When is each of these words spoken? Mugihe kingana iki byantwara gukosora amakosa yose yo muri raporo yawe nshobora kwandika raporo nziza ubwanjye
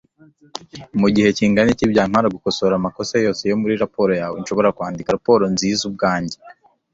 Mugihe 0.99 1.29
kingana 1.37 1.69
iki 1.75 1.85
byantwara 1.91 2.33
gukosora 2.35 2.73
amakosa 2.77 3.13
yose 3.25 3.41
yo 3.51 3.55
muri 3.61 3.73
raporo 3.83 4.11
yawe 4.21 4.35
nshobora 4.41 4.73
kwandika 4.77 5.13
raporo 5.15 5.43
nziza 5.53 5.81
ubwanjye 5.89 6.37